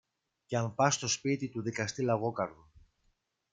και 0.45 0.57
αν 0.57 0.75
πας 0.75 0.93
στο 0.95 1.07
σπίτι 1.07 1.49
του 1.49 1.61
δικαστή 1.61 2.01
Λαγόκαρδου 2.03 2.71